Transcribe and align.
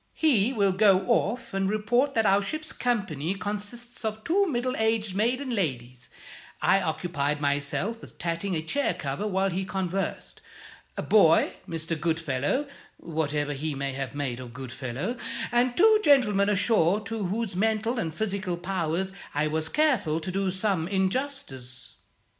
He 0.15 0.51
will 0.51 0.71
go 0.71 1.01
off 1.01 1.53
and 1.53 1.69
report 1.69 2.15
that 2.15 2.25
our 2.25 2.41
ship's 2.41 2.71
company 2.73 3.35
consists 3.35 4.03
of 4.03 4.23
two 4.23 4.47
middle 4.47 4.75
aged 4.77 5.13
maiden 5.15 5.51
ladies 5.53 6.09
(I 6.59 6.81
occupied 6.81 7.39
myself 7.39 8.01
with 8.01 8.17
tatting 8.17 8.55
a 8.55 8.63
chair 8.63 8.95
cover 8.95 9.27
while 9.27 9.51
he 9.51 9.63
conversed); 9.63 10.41
a 10.97 11.03
boy; 11.03 11.53
Mr. 11.69 12.01
Goodfellow 12.01 12.67
(whatever 12.97 13.53
he 13.53 13.75
may 13.75 13.93
have 13.93 14.15
made 14.15 14.39
of 14.39 14.53
Goodfellow); 14.55 15.17
and 15.51 15.77
two 15.77 15.99
gentlemen 16.03 16.49
ashore 16.49 16.99
to 17.01 17.25
whose 17.27 17.55
mental 17.55 17.99
and 17.99 18.11
physical 18.11 18.57
powers 18.57 19.13
I 19.35 19.45
was 19.45 19.69
careful 19.69 20.19
to 20.21 20.31
do 20.31 20.49
some 20.49 20.87
injustice. 20.87 21.93